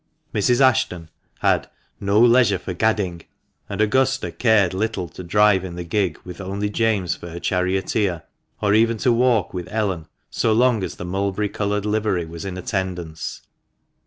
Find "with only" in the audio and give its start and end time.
6.25-6.71